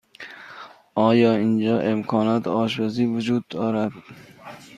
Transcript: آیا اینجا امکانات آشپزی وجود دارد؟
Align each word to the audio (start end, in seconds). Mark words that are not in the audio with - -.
آیا 0.95 1.31
اینجا 1.33 1.79
امکانات 1.79 2.47
آشپزی 2.47 3.05
وجود 3.05 3.47
دارد؟ 3.49 3.91